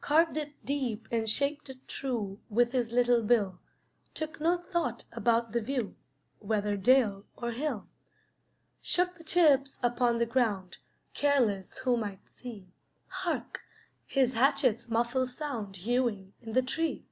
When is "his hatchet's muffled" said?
14.06-15.30